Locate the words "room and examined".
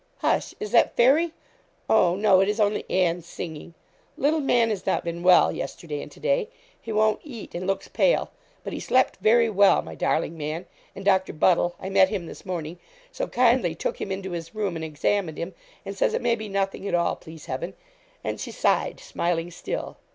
14.55-15.37